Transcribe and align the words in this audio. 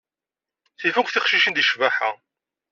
Tif 0.79 0.95
akk 0.97 1.09
tiqcicin 1.11 1.53
deg 1.55 1.65
ccbaḥa. 1.69 2.11